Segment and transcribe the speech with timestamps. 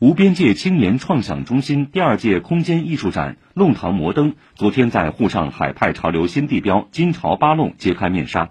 [0.00, 8.50] 无边界青年创想中心第二届空间艺术展“弄堂摩登”昨天在沪上海派潮流新地标金朝八弄揭开面纱。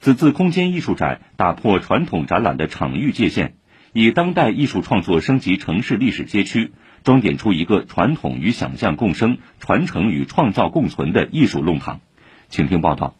[0.00, 3.56] 此次空间艺术展打破传统展览的场域界限，
[3.92, 6.72] 以当代艺术创作升级城市历史街区，
[7.04, 12.00] 装点出一个传统与想象共生、传承与创造共存的艺术弄堂。
[12.48, 13.19] 请听报道。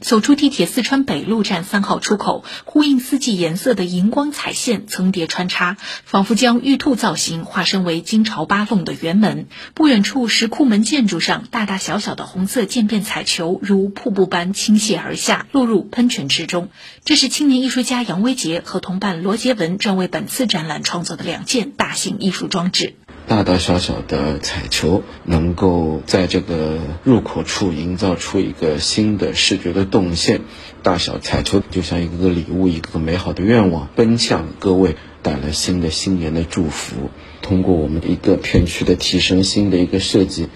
[0.00, 9.46] 走出地铁四川北路站三号出口，呼应四季颜色的荧光彩线层叠穿插，仿佛将玉兔造型化身为金朝八凤的辕门。
[9.74, 16.68] 不远处石库门建筑上，大大小小的红色渐变彩球如瀑布般倾泻而下，落入喷泉池中。
[17.04, 22.94] 这是青年艺术家杨威杰和同伴罗杰文专为本次展览创作的两件大型艺术装置。
[23.28, 30.40] 大大小小的彩球能够在这个入口处营造出一个新的视觉的动线，
[30.82, 37.10] 大小彩球就像一个个礼物，一个个美好的愿望，奔向各位，带来新的新年的祝福。
[37.42, 40.48] 通过我们一个片区的提升，新的一个设计，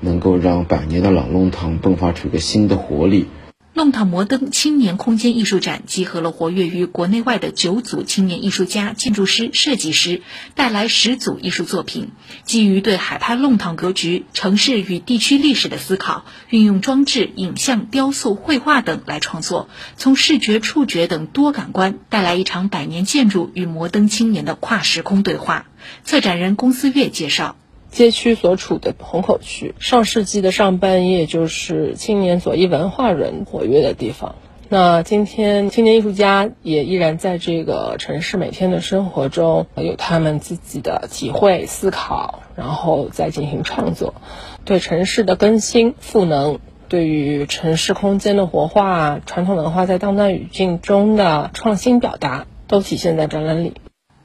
[0.00, 3.26] 能够让百年的老弄堂迸发出一个新的活力。
[3.78, 10.20] 弄堂摩登青年空间艺术展集合了活跃于国内外的九组青年艺术家、建筑师、设计师，
[10.56, 12.10] 带来十组艺术作品。
[12.42, 25.66] 基于对海派弄堂格局、城市与地区历史的思考，运用装置、影像、雕塑、绘画等来创作，从视觉、触觉等多感官带来一场百年建筑与摩登青年的跨时空对话。
[26.02, 27.54] 策展人龚思月介绍。
[27.98, 34.36] 街区所处的虹口区，上世纪的上半叶就是青年左翼文化人活跃的地方。
[34.68, 44.14] 那今天，青年艺术家也依然在这个城市每天的生活中有他们自己的体会、思考，然后再进行创作。
[44.64, 53.74] 对城市的更新、赋能，对于城市空间的活化、传统文化在当代语境中的创新表达，都体现在展览里。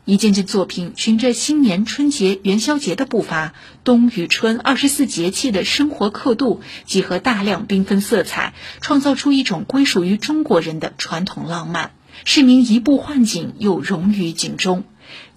[0.06, 3.54] 一件件作品循着新年春节元宵节的步伐，
[3.86, 11.92] 冬与春二十四节气的生活刻度，集合大量缤纷色彩，创造出一种归属于中国人的传统浪漫。
[12.26, 14.84] 市民移步换景，又融于景中。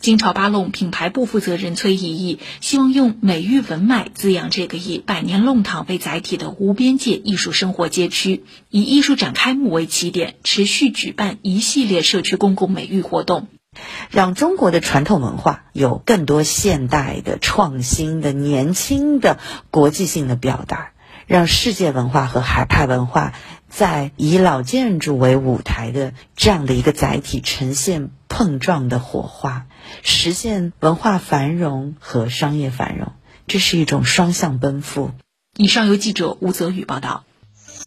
[0.00, 13.46] 金朝八弄品牌部负责人崔怡义希望用美育文脉滋养这个以百年弄堂为载体的无边界艺术生活街区，以艺术展开幕为起点，持续举办一系列社区公共美育活动。
[14.10, 19.38] 让中国的传统文化有更多现代的、创新的、年轻的、
[19.70, 20.90] 国际性的表达，
[21.26, 23.32] 让世界文化和海派文化
[23.68, 29.66] 在以老建筑为舞台的这样的一个载体呈现碰撞的火花，
[30.02, 33.12] 实现文化繁荣和商业繁荣，
[33.46, 35.10] 这是一种双向奔赴。
[35.56, 37.24] 以上由记者吴泽宇报道。